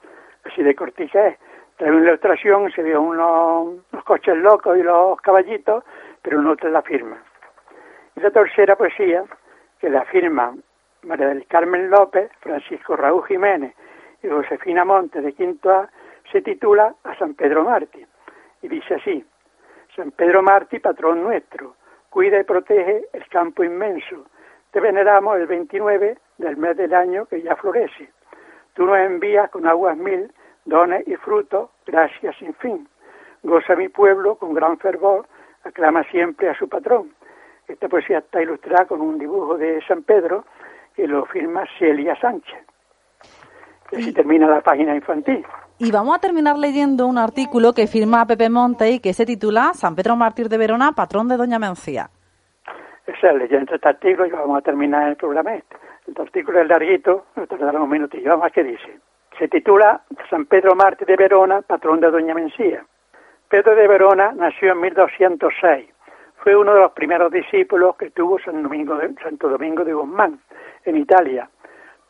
así 0.44 0.64
de 0.64 0.74
cortija 0.74 1.28
es. 1.28 1.38
Trae 1.78 1.92
una 1.92 2.08
ilustración, 2.08 2.72
se 2.72 2.82
vio 2.82 3.02
unos, 3.02 3.84
coches 4.06 4.38
locos 4.38 4.78
y 4.78 4.84
los 4.84 5.20
caballitos, 5.20 5.84
pero 6.22 6.42
no 6.42 6.56
te 6.56 6.70
la 6.70 6.82
firma. 6.82 7.22
Y 8.16 8.22
la 8.22 8.32
tercera 8.32 8.78
poesía, 8.78 9.26
que 9.80 9.90
la 9.90 10.06
firma 10.06 10.56
María 11.04 11.28
del 11.28 11.46
Carmen 11.48 11.90
López, 11.90 12.32
Francisco 12.40 12.96
Raúl 12.96 13.26
Jiménez 13.28 13.76
y 14.24 14.30
Josefina 14.30 14.86
Monte 14.86 15.22
de 15.22 15.34
Quinto 15.34 15.70
A, 15.70 15.90
se 16.32 16.42
titula 16.42 16.96
A 17.04 17.16
San 17.16 17.36
Pedro 17.36 17.64
Martí. 17.64 18.06
Y 18.62 18.70
dice 18.70 18.96
así, 18.96 19.24
San 19.96 20.12
Pedro 20.12 20.42
Martí, 20.42 20.80
patrón 20.80 21.22
nuestro, 21.22 21.76
cuida 22.16 22.40
y 22.40 22.46
protege 22.46 23.10
el 23.12 23.28
campo 23.28 23.62
inmenso. 23.62 24.24
Te 24.72 24.80
veneramos 24.80 25.38
el 25.38 25.48
29 25.48 26.18
del 26.38 26.56
mes 26.56 26.78
del 26.78 26.94
año 26.94 27.26
que 27.26 27.42
ya 27.42 27.58
florece. 27.58 28.10
Tú 28.74 28.86
nos 28.86 28.98
envías 29.00 29.50
con 29.50 29.68
aguas 29.68 29.98
mil, 29.98 30.32
dones 30.64 31.06
y 31.10 31.18
frutos, 31.18 31.72
gracias 31.86 32.38
sin 32.38 32.54
fin. 32.54 32.88
Goza 33.44 33.76
mi 33.76 33.90
pueblo 33.90 34.36
con 34.36 34.54
gran 34.54 34.78
fervor, 34.78 35.26
aclama 35.66 36.06
siempre 36.06 36.48
a 36.48 36.58
su 36.58 36.70
patrón. 36.70 37.14
Esta 37.68 37.90
poesía 37.90 38.20
está 38.20 38.42
ilustrada 38.42 38.86
con 38.86 39.02
un 39.02 39.20
dibujo 39.20 39.58
de 39.58 39.82
San 39.86 40.04
Pedro 40.04 40.46
que 40.96 41.10
lo 41.10 41.26
firma 41.26 41.66
Celia 41.78 42.16
Sánchez. 42.16 42.64
Y 43.92 43.98
así 43.98 44.14
termina 44.14 44.48
la 44.48 44.62
página 44.62 44.96
infantil. 44.96 45.46
Y 45.78 45.92
vamos 45.92 46.16
a 46.16 46.20
terminar 46.20 46.58
leyendo 46.58 47.06
un 47.06 47.18
artículo 47.18 47.74
que 47.74 47.86
firma 47.86 48.26
Pepe 48.26 48.50
Monte 48.50 48.92
y 48.92 49.00
que 49.02 49.12
se 49.12 49.26
titula 49.26 49.74
San 49.74 49.94
Pedro 49.94 50.16
Mártir 50.16 50.48
de 50.48 50.58
Verona, 50.58 50.94
patrón 50.94 51.28
de 51.28 51.36
Doña 51.36 51.60
Mencía. 51.60 52.10
Esa 53.06 53.32
es 53.32 53.36
leyendo 53.36 53.76
este 53.76 53.90
artículo 53.90 54.26
y 54.26 54.30
vamos 54.30 54.58
a 54.58 54.62
terminar 54.62 55.10
el 55.10 55.18
programa 55.18 55.56
este. 55.56 55.76
El 56.08 56.16
artículo 56.18 56.62
es 56.62 56.68
larguito, 56.70 57.26
nos 57.36 57.50
tardará 57.50 57.82
un 57.82 57.90
minutillo. 57.90 58.30
Vamos 58.30 58.46
a 58.46 58.50
qué 58.52 58.64
dice. 58.64 59.00
Se 59.38 59.50
titula 59.50 60.02
San 60.30 60.46
Pedro 60.46 60.76
Mártir 60.76 61.08
de 61.08 61.18
Verona, 61.18 61.62
patrón 61.62 62.00
de 62.00 62.10
Doña 62.10 62.34
Mencía. 62.34 62.86
Pedro 63.50 63.76
de 63.76 63.86
Verona 63.86 64.32
nació 64.32 64.72
en 64.72 64.80
1206. 64.80 65.90
Fue 66.38 66.56
uno 66.56 66.74
de 66.74 66.80
los 66.80 66.94
primeros 66.94 67.30
discípulos 67.34 67.98
que 67.98 68.12
tuvo 68.12 68.40
San 68.40 68.64
Domingo 68.64 68.96
de, 68.96 69.14
Santo 69.22 69.50
Domingo 69.50 69.84
de 69.84 69.94
Guzmán, 69.94 70.40
en 70.86 70.96
Italia. 70.96 71.50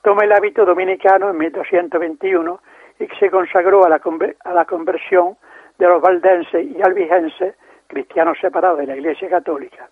Toma 0.04 0.24
el 0.24 0.34
hábito 0.34 0.66
dominicano 0.66 1.32
en 1.32 1.38
1221 1.40 2.60
y 3.00 3.08
se 3.20 3.30
consagró 3.30 3.86
a 3.86 3.90
la, 3.90 4.02
a 4.44 4.54
la 4.54 4.66
conversión 4.66 5.38
de 5.78 5.88
los 5.88 6.02
valdenses 6.02 6.66
y 6.66 6.82
albigenses, 6.82 7.56
cristianos 7.88 8.38
separados 8.40 8.80
de 8.80 8.88
la 8.88 8.96
Iglesia 8.96 9.30
Católica. 9.30 9.90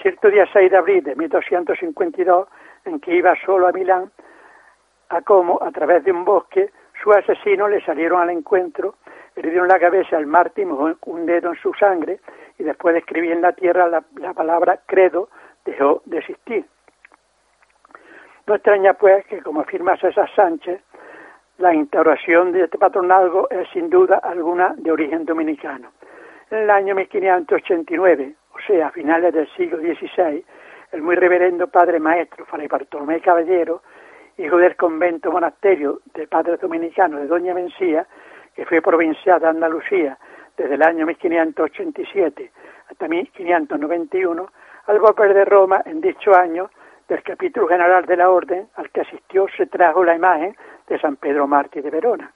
Cierto 0.00 0.28
día 0.28 0.46
6 0.52 0.70
de 0.70 0.76
abril 0.76 1.04
de 1.04 1.14
1252, 1.14 2.48
en 2.84 3.00
que 3.00 3.14
iba 3.14 3.34
solo 3.44 3.68
a 3.68 3.72
Milán, 3.72 4.10
a 5.10 5.22
como, 5.22 5.62
a 5.62 5.70
través 5.70 6.04
de 6.04 6.12
un 6.12 6.24
bosque, 6.24 6.70
sus 7.02 7.14
asesinos 7.14 7.70
le 7.70 7.84
salieron 7.84 8.20
al 8.20 8.30
encuentro, 8.30 8.96
le 9.36 9.50
dieron 9.50 9.68
la 9.68 9.78
cabeza 9.78 10.16
al 10.16 10.26
mártir, 10.26 10.66
un 10.66 11.26
dedo 11.26 11.50
en 11.50 11.56
su 11.56 11.72
sangre 11.74 12.20
y 12.58 12.64
después 12.64 12.94
de 12.94 13.00
escribir 13.00 13.32
en 13.32 13.42
la 13.42 13.52
tierra 13.52 13.88
la, 13.88 14.02
la 14.16 14.34
palabra 14.34 14.80
credo, 14.86 15.28
dejó 15.64 16.02
de 16.04 16.18
existir. 16.18 16.64
No 18.46 18.54
extraña 18.54 18.94
pues 18.94 19.24
que, 19.26 19.40
como 19.40 19.60
afirma 19.60 19.96
César 19.96 20.28
Sánchez, 20.34 20.80
la 21.58 21.74
instauración 21.74 22.52
de 22.52 22.64
este 22.64 22.78
patronazgo 22.78 23.48
es 23.50 23.68
sin 23.72 23.90
duda 23.90 24.18
alguna 24.18 24.74
de 24.76 24.90
origen 24.90 25.24
dominicano. 25.24 25.92
En 26.50 26.58
el 26.58 26.70
año 26.70 26.94
1589, 26.94 28.34
o 28.54 28.58
sea, 28.66 28.88
a 28.88 28.90
finales 28.90 29.32
del 29.32 29.48
siglo 29.56 29.78
XVI, 29.78 30.44
el 30.92 31.02
muy 31.02 31.14
reverendo 31.14 31.68
padre 31.68 32.00
maestro 32.00 32.44
Fray 32.46 32.68
Bartolomé 32.68 33.20
Caballero, 33.20 33.82
hijo 34.38 34.56
del 34.56 34.76
convento 34.76 35.30
monasterio 35.30 36.00
de 36.14 36.26
padres 36.26 36.60
dominicanos 36.60 37.20
de 37.20 37.26
Doña 37.26 37.54
Mencía, 37.54 38.06
que 38.54 38.66
fue 38.66 38.82
provincial 38.82 39.40
de 39.40 39.48
Andalucía 39.48 40.18
desde 40.56 40.74
el 40.74 40.82
año 40.82 41.06
1587 41.06 42.50
hasta 42.90 43.08
1591, 43.08 44.46
al 44.86 44.98
volver 44.98 45.32
de 45.32 45.44
Roma 45.44 45.82
en 45.86 46.00
dicho 46.00 46.34
año, 46.34 46.70
del 47.08 47.22
capítulo 47.22 47.68
general 47.68 48.06
de 48.06 48.16
la 48.16 48.30
orden 48.30 48.68
al 48.76 48.90
que 48.90 49.02
asistió 49.02 49.46
se 49.56 49.66
trajo 49.66 50.04
la 50.04 50.14
imagen 50.14 50.56
de 50.92 50.98
San 50.98 51.16
Pedro 51.16 51.46
Mártir 51.46 51.82
de 51.82 51.90
Verona. 51.90 52.30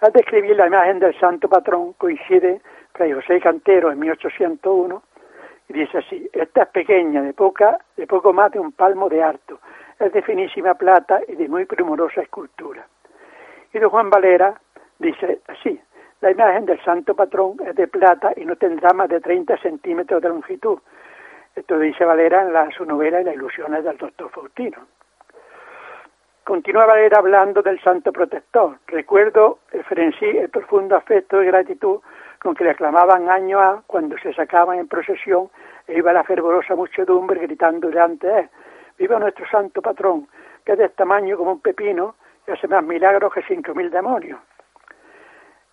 Al 0.00 0.12
describir 0.12 0.56
la 0.56 0.66
imagen 0.66 0.98
del 0.98 1.16
santo 1.20 1.48
patrón 1.48 1.92
coincide 1.92 2.60
Fray 2.92 3.12
José 3.12 3.40
Cantero 3.40 3.92
en 3.92 4.00
1801 4.00 5.02
y 5.68 5.72
dice 5.74 5.98
así, 5.98 6.28
esta 6.32 6.62
es 6.62 6.68
pequeña, 6.70 7.22
de, 7.22 7.34
poca, 7.34 7.78
de 7.96 8.06
poco 8.06 8.32
más 8.32 8.50
de 8.50 8.58
un 8.58 8.72
palmo 8.72 9.08
de 9.08 9.22
alto, 9.22 9.60
es 10.00 10.12
de 10.12 10.22
finísima 10.22 10.74
plata 10.74 11.20
y 11.28 11.36
de 11.36 11.46
muy 11.48 11.66
primorosa 11.66 12.22
escultura. 12.22 12.84
Y 13.72 13.78
don 13.78 13.90
Juan 13.90 14.10
Valera 14.10 14.60
dice 14.98 15.40
así, 15.46 15.80
la 16.20 16.32
imagen 16.32 16.66
del 16.66 16.82
santo 16.82 17.14
patrón 17.14 17.58
es 17.64 17.76
de 17.76 17.86
plata 17.86 18.32
y 18.34 18.44
no 18.44 18.56
tendrá 18.56 18.92
más 18.92 19.08
de 19.08 19.20
30 19.20 19.56
centímetros 19.58 20.20
de 20.20 20.30
longitud. 20.30 20.78
Esto 21.54 21.78
dice 21.78 22.04
Valera 22.04 22.42
en 22.42 22.52
la, 22.52 22.68
su 22.72 22.84
novela 22.84 23.20
las 23.22 23.34
ilusiones 23.34 23.84
del 23.84 23.96
doctor 23.98 24.30
Faustino. 24.30 24.97
Continúa 26.48 26.86
Valera 26.86 27.18
hablando 27.18 27.60
del 27.60 27.78
santo 27.82 28.10
protector. 28.10 28.78
Recuerdo 28.86 29.58
el 29.70 29.84
frenesí, 29.84 30.24
el 30.24 30.48
profundo 30.48 30.96
afecto 30.96 31.42
y 31.42 31.46
gratitud 31.46 32.00
con 32.40 32.54
que 32.54 32.64
le 32.64 32.70
aclamaban 32.70 33.28
año 33.28 33.60
a 33.60 33.82
cuando 33.86 34.16
se 34.16 34.32
sacaban 34.32 34.78
en 34.78 34.88
procesión 34.88 35.50
e 35.86 35.98
iba 35.98 36.10
la 36.10 36.24
fervorosa 36.24 36.74
muchedumbre 36.74 37.38
gritando 37.42 37.88
delante 37.88 38.26
de 38.26 38.40
él. 38.40 38.48
Viva 38.96 39.18
nuestro 39.18 39.46
santo 39.46 39.82
patrón, 39.82 40.26
que 40.64 40.72
es 40.72 40.78
de 40.78 40.88
tamaño 40.88 41.36
como 41.36 41.52
un 41.52 41.60
pepino 41.60 42.14
y 42.46 42.52
hace 42.52 42.66
más 42.66 42.82
milagros 42.82 43.30
que 43.30 43.42
cinco 43.42 43.74
mil 43.74 43.90
demonios. 43.90 44.40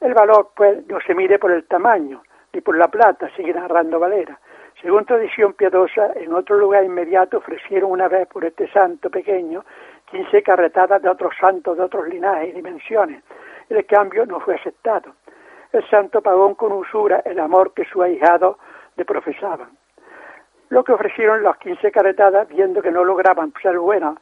El 0.02 0.14
valor, 0.14 0.50
pues, 0.54 0.86
no 0.88 1.00
se 1.00 1.16
mide 1.16 1.40
por 1.40 1.52
el 1.52 1.64
tamaño, 1.68 2.22
ni 2.52 2.60
por 2.60 2.76
la 2.78 2.90
plata, 2.90 3.30
sigue 3.38 3.54
narrando 3.54 3.98
Valera. 3.98 4.38
Según 4.82 5.06
tradición 5.06 5.54
piadosa, 5.54 6.12
en 6.16 6.34
otro 6.34 6.58
lugar 6.58 6.84
inmediato 6.84 7.38
ofrecieron 7.38 7.92
una 7.92 8.10
vez 8.10 8.28
por 8.28 8.44
este 8.44 8.70
santo 8.74 9.10
pequeño 9.10 9.64
quince 10.06 10.44
carretadas 10.44 11.02
de 11.02 11.10
otros 11.10 11.34
santos 11.40 11.78
de 11.78 11.84
otros 11.84 12.08
linajes 12.08 12.50
y 12.50 12.52
dimensiones. 12.54 13.24
El 13.70 13.86
cambio 13.86 14.26
no 14.26 14.40
fue 14.40 14.56
aceptado. 14.56 15.14
El 15.72 15.88
santo 15.90 16.22
pagó 16.22 16.56
con 16.56 16.72
usura 16.72 17.22
el 17.26 17.40
amor 17.40 17.74
que 17.74 17.86
su 17.86 18.02
ahijado 18.02 18.60
le 18.96 19.06
profesaban. 19.06 19.70
Lo 20.70 20.84
que 20.84 20.94
ofrecieron 20.94 21.44
las 21.44 21.58
quince 21.58 21.92
carretadas, 21.92 22.48
viendo 22.48 22.82
que 22.82 22.92
no 22.92 23.04
lograban 23.04 23.54
ser 23.62 23.78
buenas, 23.78 24.16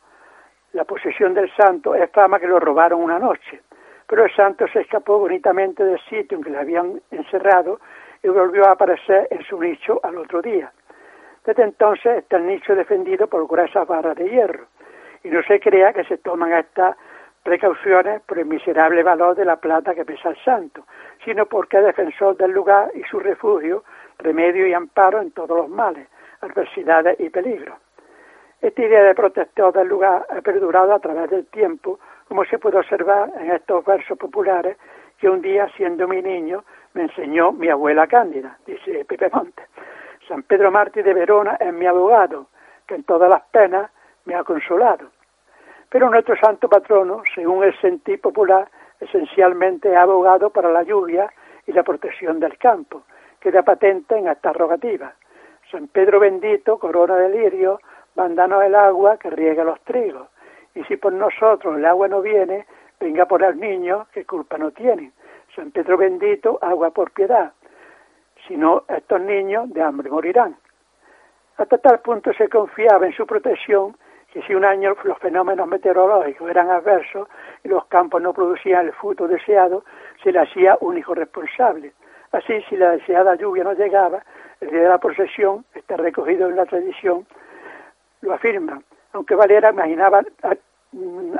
la 0.71 0.85
posesión 0.85 1.33
del 1.33 1.53
santo 1.55 1.93
es 1.95 2.09
fama 2.11 2.39
que 2.39 2.47
lo 2.47 2.59
robaron 2.59 3.01
una 3.01 3.19
noche. 3.19 3.61
Pero 4.07 4.25
el 4.25 4.35
santo 4.35 4.67
se 4.67 4.81
escapó 4.81 5.19
bonitamente 5.19 5.83
del 5.83 5.99
sitio 6.09 6.37
en 6.37 6.43
que 6.43 6.49
le 6.49 6.59
habían 6.59 7.01
encerrado 7.11 7.79
y 8.21 8.29
volvió 8.29 8.65
a 8.65 8.71
aparecer 8.71 9.27
en 9.29 9.43
su 9.43 9.59
nicho 9.61 9.99
al 10.03 10.17
otro 10.17 10.41
día. 10.41 10.71
Desde 11.45 11.63
entonces 11.63 12.17
está 12.19 12.37
el 12.37 12.47
nicho 12.47 12.75
defendido 12.75 13.27
por 13.27 13.47
gruesas 13.47 13.87
barras 13.87 14.15
de 14.15 14.29
hierro 14.29 14.67
y 15.23 15.29
no 15.29 15.41
se 15.43 15.59
crea 15.59 15.93
que 15.93 16.03
se 16.03 16.17
toman 16.17 16.53
estas 16.53 16.95
precauciones 17.43 18.21
por 18.21 18.39
el 18.39 18.45
miserable 18.45 19.03
valor 19.03 19.35
de 19.35 19.45
la 19.45 19.57
plata 19.57 19.93
que 19.93 20.05
pesa 20.05 20.29
el 20.29 20.37
santo, 20.43 20.85
sino 21.23 21.45
porque 21.45 21.77
es 21.77 21.85
defensor 21.85 22.37
del 22.37 22.51
lugar 22.51 22.91
y 22.95 23.03
su 23.03 23.19
refugio, 23.19 23.83
remedio 24.19 24.65
y 24.65 24.73
amparo 24.73 25.21
en 25.21 25.31
todos 25.31 25.57
los 25.57 25.69
males, 25.69 26.07
adversidades 26.41 27.19
y 27.19 27.29
peligros. 27.29 27.77
Esta 28.61 28.81
idea 28.81 29.03
de 29.03 29.13
protector 29.13 29.73
del 29.73 29.89
lugar 29.89 30.25
ha 30.29 30.41
perdurado 30.41 30.93
a 30.93 30.99
través 30.99 31.29
del 31.29 31.45
tiempo, 31.47 31.99
como 32.29 32.45
se 32.45 32.57
puede 32.59 32.77
observar 32.77 33.29
en 33.39 33.51
estos 33.51 33.83
versos 33.83 34.17
populares 34.17 34.77
que 35.17 35.29
un 35.29 35.41
día, 35.41 35.67
siendo 35.75 36.07
mi 36.07 36.21
niño, 36.21 36.63
me 36.93 37.03
enseñó 37.03 37.51
mi 37.51 37.69
abuela 37.69 38.07
Cándida, 38.07 38.57
dice 38.65 39.03
Pepe 39.05 39.29
Monte. 39.33 39.63
San 40.27 40.43
Pedro 40.43 40.71
Mártir 40.71 41.03
de 41.03 41.13
Verona 41.13 41.57
es 41.59 41.73
mi 41.73 41.85
abogado, 41.85 42.47
que 42.87 42.95
en 42.95 43.03
todas 43.03 43.29
las 43.29 43.41
penas 43.51 43.91
me 44.25 44.35
ha 44.35 44.43
consolado. 44.43 45.12
Pero 45.93 46.09
nuestro 46.09 46.35
santo 46.37 46.67
patrono, 46.67 47.21
según 47.35 47.63
el 47.63 47.79
sentir 47.79 48.19
popular, 48.19 48.67
esencialmente 48.99 49.91
es 49.91 49.95
abogado 49.95 50.49
para 50.49 50.71
la 50.71 50.81
lluvia 50.81 51.31
y 51.67 51.71
la 51.71 51.83
protección 51.83 52.39
del 52.39 52.57
campo, 52.57 53.03
que 53.39 53.51
da 53.51 53.61
patente 53.61 54.17
en 54.17 54.27
esta 54.27 54.51
rogativa. 54.53 55.13
San 55.69 55.87
Pedro 55.89 56.19
bendito, 56.19 56.79
corona 56.79 57.15
de 57.17 57.29
lirio, 57.29 57.79
mándanos 58.15 58.63
el 58.63 58.73
agua 58.73 59.17
que 59.17 59.29
riega 59.29 59.63
los 59.63 59.79
trigos. 59.81 60.29
Y 60.73 60.83
si 60.85 60.97
por 60.97 61.13
nosotros 61.13 61.77
el 61.77 61.85
agua 61.85 62.07
no 62.07 62.23
viene, 62.23 62.65
venga 62.99 63.27
por 63.27 63.43
el 63.43 63.59
niño, 63.59 64.07
que 64.11 64.25
culpa 64.25 64.57
no 64.57 64.71
tiene. 64.71 65.11
San 65.55 65.69
Pedro 65.69 65.97
bendito, 65.97 66.57
agua 66.59 66.89
por 66.89 67.11
piedad. 67.11 67.53
Si 68.47 68.57
no, 68.57 68.83
estos 68.87 69.21
niños 69.21 69.71
de 69.71 69.83
hambre 69.83 70.09
morirán. 70.09 70.55
Hasta 71.57 71.77
tal 71.77 71.99
punto 71.99 72.33
se 72.33 72.49
confiaba 72.49 73.05
en 73.05 73.13
su 73.13 73.27
protección 73.27 73.95
que 74.33 74.41
si 74.41 74.55
un 74.55 74.65
año 74.65 74.95
los 75.03 75.19
fenómenos 75.19 75.67
meteorológicos 75.67 76.49
eran 76.49 76.71
adversos 76.71 77.27
y 77.63 77.67
los 77.67 77.85
campos 77.85 78.19
no 78.19 78.33
producían 78.33 78.87
el 78.87 78.93
fruto 78.93 79.27
deseado, 79.27 79.85
se 80.23 80.31
le 80.31 80.39
hacía 80.39 80.75
único 80.81 81.13
responsable. 81.13 81.93
Así, 82.31 82.59
si 82.67 82.75
la 82.75 82.91
deseada 82.91 83.35
lluvia 83.35 83.63
no 83.63 83.73
llegaba, 83.73 84.23
el 84.59 84.71
día 84.71 84.81
de 84.81 84.89
la 84.89 84.97
procesión, 84.97 85.65
está 85.75 85.97
recogido 85.97 86.49
en 86.49 86.55
la 86.55 86.65
tradición, 86.65 87.27
lo 88.21 88.33
afirma, 88.33 88.81
aunque 89.11 89.35
Valera 89.35 89.69
imaginaba, 89.69 90.23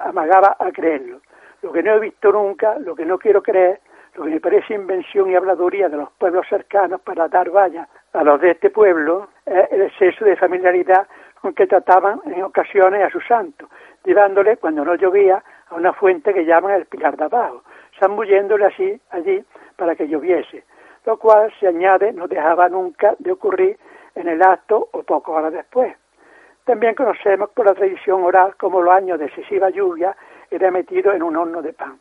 amagaba 0.01 0.55
a 0.59 0.71
creerlo. 0.71 1.19
Lo 1.63 1.71
que 1.71 1.81
no 1.81 1.95
he 1.95 1.99
visto 1.99 2.31
nunca, 2.31 2.77
lo 2.77 2.93
que 2.93 3.05
no 3.05 3.17
quiero 3.17 3.41
creer, 3.41 3.79
lo 4.13 4.25
que 4.25 4.29
me 4.29 4.39
parece 4.39 4.75
invención 4.75 5.31
y 5.31 5.35
habladuría 5.35 5.89
de 5.89 5.97
los 5.97 6.11
pueblos 6.11 6.45
cercanos 6.47 7.01
para 7.01 7.27
dar 7.27 7.49
valla 7.49 7.87
a 8.11 8.23
los 8.23 8.39
de 8.39 8.51
este 8.51 8.69
pueblo, 8.69 9.29
es 9.47 9.71
el 9.71 9.81
exceso 9.81 10.25
de 10.25 10.35
familiaridad 10.35 11.07
con 11.43 11.53
que 11.53 11.67
trataban 11.67 12.21
en 12.25 12.41
ocasiones 12.41 13.03
a 13.03 13.09
su 13.09 13.19
santo, 13.19 13.67
llevándole, 14.05 14.55
cuando 14.55 14.85
no 14.85 14.95
llovía, 14.95 15.43
a 15.67 15.75
una 15.75 15.91
fuente 15.91 16.33
que 16.33 16.45
llaman 16.45 16.71
el 16.71 16.85
Pilar 16.85 17.17
de 17.17 17.25
Abajo, 17.25 17.63
zambulléndole 17.99 18.65
así 18.65 19.01
allí 19.09 19.43
para 19.75 19.93
que 19.93 20.07
lloviese, 20.07 20.63
lo 21.05 21.17
cual 21.17 21.53
se 21.59 21.67
añade 21.67 22.13
no 22.13 22.29
dejaba 22.29 22.69
nunca 22.69 23.15
de 23.19 23.33
ocurrir 23.33 23.77
en 24.15 24.29
el 24.29 24.41
acto 24.41 24.87
o 24.93 25.03
poco 25.03 25.33
horas 25.33 25.51
después. 25.51 25.93
También 26.63 26.95
conocemos 26.95 27.49
por 27.49 27.65
la 27.65 27.73
tradición 27.73 28.23
oral 28.23 28.55
como 28.55 28.81
los 28.81 28.93
años 28.93 29.19
de 29.19 29.25
excesiva 29.25 29.69
lluvia 29.69 30.15
era 30.49 30.71
metido 30.71 31.11
en 31.11 31.23
un 31.23 31.35
horno 31.35 31.61
de 31.61 31.73
pan. 31.73 31.99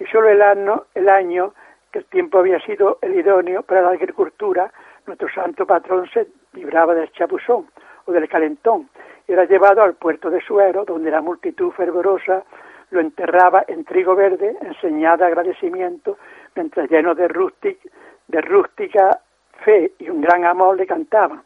Y 0.00 0.06
solo 0.06 0.30
el 0.30 0.42
año, 0.42 0.86
el 0.96 1.08
año 1.08 1.54
que 1.92 2.00
el 2.00 2.06
tiempo 2.06 2.38
había 2.38 2.58
sido 2.58 2.98
el 3.02 3.14
idóneo 3.14 3.62
para 3.62 3.82
la 3.82 3.90
agricultura, 3.90 4.72
nuestro 5.06 5.28
santo 5.28 5.64
patrón 5.64 6.08
se 6.12 6.26
libraba 6.54 6.92
del 6.92 7.12
chapuzón 7.12 7.68
del 8.12 8.28
calentón. 8.28 8.88
Era 9.26 9.44
llevado 9.44 9.82
al 9.82 9.94
puerto 9.94 10.30
de 10.30 10.40
Suero, 10.40 10.84
donde 10.84 11.10
la 11.10 11.20
multitud 11.20 11.70
fervorosa 11.72 12.42
lo 12.90 13.00
enterraba 13.00 13.64
en 13.68 13.84
trigo 13.84 14.14
verde 14.14 14.56
en 14.60 14.74
señal 14.80 15.18
de 15.18 15.26
agradecimiento, 15.26 16.18
mientras 16.54 16.90
lleno 16.90 17.14
de, 17.14 17.28
de 18.28 18.40
rústica 18.40 19.20
fe 19.64 19.92
y 19.98 20.08
un 20.08 20.20
gran 20.20 20.44
amor 20.44 20.76
le 20.76 20.86
cantaban. 20.86 21.42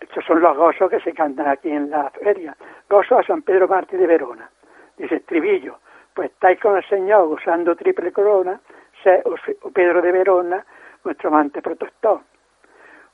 Estos 0.00 0.24
son 0.24 0.40
los 0.40 0.56
gozos 0.56 0.90
que 0.90 1.00
se 1.00 1.12
cantan 1.12 1.48
aquí 1.48 1.70
en 1.70 1.90
la 1.90 2.10
feria. 2.10 2.56
Gozo 2.90 3.18
a 3.18 3.22
San 3.22 3.42
Pedro 3.42 3.68
Mártir 3.68 4.00
de 4.00 4.06
Verona. 4.06 4.50
Dice 4.96 5.16
estribillo, 5.16 5.78
pues 6.12 6.30
estáis 6.30 6.60
con 6.60 6.76
el 6.76 6.84
Señor 6.88 7.28
gozando 7.28 7.74
triple 7.76 8.12
corona, 8.12 8.60
sé, 9.02 9.22
o 9.24 9.70
Pedro 9.70 10.02
de 10.02 10.12
Verona, 10.12 10.66
nuestro 11.04 11.28
amante 11.28 11.62
protector. 11.62 12.20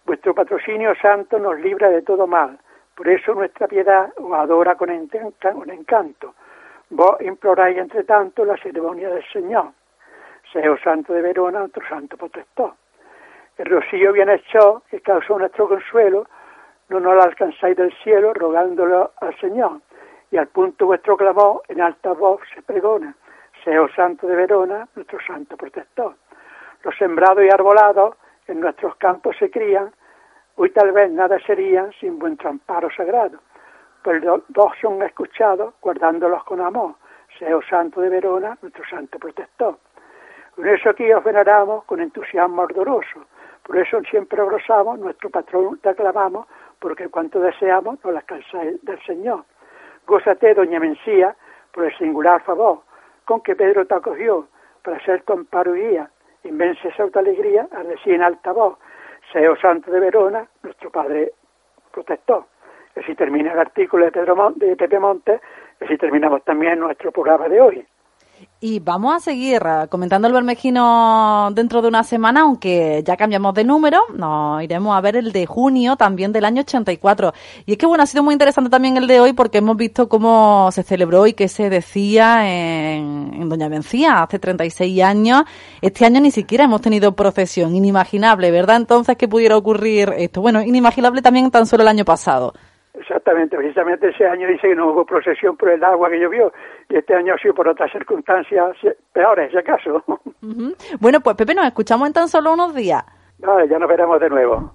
Vuestro 0.08 0.34
patrocinio 0.34 0.94
santo 0.94 1.38
nos 1.38 1.60
libra 1.60 1.90
de 1.90 2.00
todo 2.00 2.26
mal, 2.26 2.58
por 2.94 3.06
eso 3.08 3.34
nuestra 3.34 3.68
piedad 3.68 4.10
os 4.16 4.32
adora 4.32 4.74
con 4.74 4.88
encanto. 4.88 6.34
Vos 6.88 7.20
imploráis 7.20 7.76
entre 7.76 8.04
tanto 8.04 8.42
la 8.46 8.56
ceremonia 8.56 9.10
del 9.10 9.22
Señor. 9.30 9.66
Seo 10.50 10.78
santo 10.78 11.12
de 11.12 11.20
Verona, 11.20 11.58
nuestro 11.58 11.86
santo 11.86 12.16
protector. 12.16 12.72
El 13.58 13.66
rocío 13.66 14.14
bien 14.14 14.30
hecho, 14.30 14.82
que 14.90 15.02
causó 15.02 15.38
nuestro 15.38 15.68
consuelo, 15.68 16.26
no 16.88 17.00
nos 17.00 17.14
lo 17.14 17.22
alcanzáis 17.24 17.76
del 17.76 17.92
cielo 18.02 18.32
rogándolo 18.32 19.12
al 19.20 19.38
Señor. 19.38 19.82
Y 20.30 20.38
al 20.38 20.46
punto 20.46 20.86
vuestro 20.86 21.18
clamor 21.18 21.60
en 21.68 21.82
alta 21.82 22.14
voz 22.14 22.40
se 22.54 22.62
pregona. 22.62 23.14
Seo 23.62 23.86
santo 23.90 24.26
de 24.26 24.36
Verona, 24.36 24.88
nuestro 24.96 25.18
santo 25.20 25.58
protector. 25.58 26.14
Los 26.82 26.96
sembrados 26.96 27.44
y 27.44 27.50
arbolados 27.50 28.16
en 28.46 28.60
nuestros 28.60 28.96
campos 28.96 29.36
se 29.38 29.50
crían, 29.50 29.92
hoy 30.58 30.70
tal 30.70 30.90
vez 30.90 31.10
nada 31.12 31.38
serían 31.46 31.92
sin 32.00 32.18
vuestro 32.18 32.50
amparo 32.50 32.90
sagrado, 32.90 33.38
pues 34.02 34.22
dos 34.22 34.72
son 34.80 35.00
escuchados 35.02 35.74
guardándolos 35.80 36.42
con 36.44 36.60
amor, 36.60 36.94
Seo 37.38 37.62
Santo 37.62 38.00
de 38.00 38.08
Verona, 38.08 38.58
nuestro 38.60 38.84
santo 38.90 39.20
protector. 39.20 39.78
Por 40.56 40.66
eso 40.66 40.90
aquí 40.90 41.12
os 41.12 41.22
veneramos 41.22 41.84
con 41.84 42.00
entusiasmo 42.00 42.62
ardoroso, 42.62 43.26
por 43.62 43.78
eso 43.78 44.00
siempre 44.10 44.40
abrazamos, 44.42 44.98
nuestro 44.98 45.30
patrón 45.30 45.78
te 45.78 45.90
aclamamos, 45.90 46.48
porque 46.80 47.08
cuanto 47.08 47.38
deseamos 47.38 48.02
nos 48.04 48.12
la 48.12 48.20
alcanzáis 48.20 48.84
del 48.84 49.00
Señor. 49.04 49.44
Gózate, 50.08 50.54
doña 50.54 50.80
Mencía, 50.80 51.36
por 51.72 51.84
el 51.84 51.96
singular 51.98 52.42
favor 52.42 52.80
con 53.24 53.42
que 53.42 53.54
Pedro 53.54 53.86
te 53.86 53.94
acogió 53.94 54.48
para 54.82 54.98
ser 55.04 55.22
tu 55.22 55.34
amparo 55.34 55.76
y 55.76 55.82
guía, 55.82 56.10
inmensa 56.44 56.88
esa 56.88 57.04
alegría 57.14 57.68
al 57.70 57.88
decir 57.88 58.14
en 58.14 58.22
alta 58.22 58.52
voz, 58.52 58.78
Seo 59.32 59.56
Santo 59.56 59.90
de 59.90 60.00
Verona, 60.00 60.46
nuestro 60.62 60.90
Padre 60.90 61.32
protector. 61.92 62.44
Y 62.96 63.00
así 63.00 63.14
termina 63.14 63.52
el 63.52 63.58
artículo 63.58 64.04
de, 64.04 64.12
Pedro 64.12 64.52
de 64.56 64.76
Pepe 64.76 64.98
Montes, 64.98 65.40
y 65.80 65.84
así 65.84 65.96
terminamos 65.96 66.42
también 66.44 66.80
nuestro 66.80 67.12
programa 67.12 67.48
de 67.48 67.60
hoy. 67.60 67.86
Y 68.60 68.80
vamos 68.80 69.14
a 69.14 69.20
seguir 69.20 69.62
eh, 69.64 69.86
comentando 69.88 70.26
el 70.26 70.34
Bermejino 70.34 71.48
dentro 71.52 71.80
de 71.80 71.86
una 71.86 72.02
semana, 72.02 72.40
aunque 72.40 73.04
ya 73.04 73.16
cambiamos 73.16 73.54
de 73.54 73.62
número, 73.62 74.00
nos 74.14 74.60
iremos 74.64 74.96
a 74.96 75.00
ver 75.00 75.14
el 75.14 75.30
de 75.30 75.46
junio 75.46 75.94
también 75.94 76.32
del 76.32 76.44
año 76.44 76.62
84. 76.62 77.32
Y 77.66 77.72
es 77.72 77.78
que 77.78 77.86
bueno, 77.86 78.02
ha 78.02 78.06
sido 78.06 78.24
muy 78.24 78.32
interesante 78.32 78.68
también 78.68 78.96
el 78.96 79.06
de 79.06 79.20
hoy 79.20 79.32
porque 79.32 79.58
hemos 79.58 79.76
visto 79.76 80.08
cómo 80.08 80.70
se 80.72 80.82
celebró 80.82 81.28
y 81.28 81.34
qué 81.34 81.46
se 81.46 81.70
decía 81.70 82.48
en, 82.52 83.48
Doña 83.48 83.68
Vencía 83.68 84.24
hace 84.24 84.40
36 84.40 85.02
años. 85.04 85.44
Este 85.80 86.04
año 86.04 86.20
ni 86.20 86.32
siquiera 86.32 86.64
hemos 86.64 86.80
tenido 86.80 87.12
procesión, 87.14 87.76
inimaginable, 87.76 88.50
¿verdad? 88.50 88.78
Entonces, 88.78 89.16
¿qué 89.16 89.28
pudiera 89.28 89.56
ocurrir 89.56 90.12
esto? 90.16 90.40
Bueno, 90.40 90.62
inimaginable 90.62 91.22
también 91.22 91.52
tan 91.52 91.66
solo 91.66 91.84
el 91.84 91.88
año 91.88 92.04
pasado. 92.04 92.54
Exactamente, 92.94 93.56
precisamente 93.56 94.08
ese 94.08 94.26
año 94.26 94.48
dice 94.48 94.68
que 94.68 94.74
no 94.74 94.90
hubo 94.90 95.06
procesión 95.06 95.56
por 95.56 95.70
el 95.70 95.84
agua 95.84 96.10
que 96.10 96.18
llovió 96.18 96.52
y 96.88 96.96
este 96.96 97.14
año 97.14 97.34
ha 97.34 97.38
sido 97.38 97.54
por 97.54 97.68
otras 97.68 97.90
circunstancias 97.92 98.76
peores, 99.12 99.50
si 99.50 99.58
acaso. 99.58 100.04
Bueno, 101.00 101.20
pues 101.20 101.36
Pepe, 101.36 101.54
nos 101.54 101.66
escuchamos 101.66 102.06
en 102.06 102.12
tan 102.14 102.28
solo 102.28 102.52
unos 102.52 102.74
días. 102.74 103.04
Vale, 103.38 103.68
ya 103.68 103.78
nos 103.78 103.88
veremos 103.88 104.20
de 104.20 104.30
nuevo. 104.30 104.72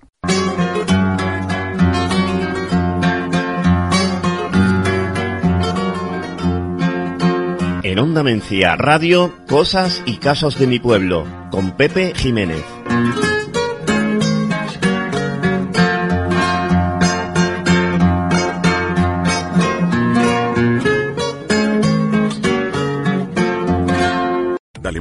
En 7.83 7.99
Onda 7.99 8.23
Mencía 8.23 8.75
Radio, 8.75 9.31
Cosas 9.47 10.03
y 10.05 10.17
Casos 10.17 10.59
de 10.59 10.67
mi 10.67 10.79
Pueblo, 10.79 11.25
con 11.51 11.75
Pepe 11.77 12.13
Jiménez. 12.15 12.63